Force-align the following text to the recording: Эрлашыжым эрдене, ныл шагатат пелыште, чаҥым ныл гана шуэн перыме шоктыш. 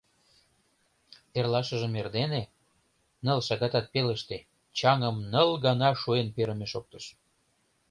Эрлашыжым 1.37 1.93
эрдене, 1.99 2.43
ныл 3.25 3.39
шагатат 3.47 3.85
пелыште, 3.93 4.37
чаҥым 4.77 5.15
ныл 5.31 5.49
гана 5.65 5.89
шуэн 6.01 6.27
перыме 6.35 6.67
шоктыш. 6.73 7.05